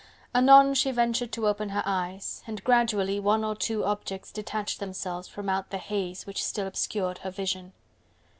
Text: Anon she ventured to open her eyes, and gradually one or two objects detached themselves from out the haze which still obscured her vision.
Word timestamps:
Anon 0.33 0.73
she 0.73 0.89
ventured 0.89 1.31
to 1.33 1.47
open 1.47 1.69
her 1.69 1.83
eyes, 1.85 2.41
and 2.47 2.63
gradually 2.63 3.19
one 3.19 3.43
or 3.43 3.53
two 3.55 3.85
objects 3.85 4.31
detached 4.31 4.79
themselves 4.79 5.27
from 5.27 5.47
out 5.47 5.69
the 5.69 5.77
haze 5.77 6.25
which 6.25 6.43
still 6.43 6.65
obscured 6.65 7.19
her 7.19 7.29
vision. 7.29 7.71